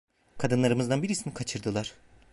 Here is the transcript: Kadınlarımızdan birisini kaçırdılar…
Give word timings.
Kadınlarımızdan 0.37 1.03
birisini 1.03 1.33
kaçırdılar… 1.33 1.93